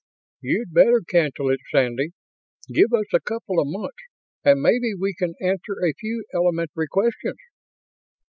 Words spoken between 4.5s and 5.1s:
maybe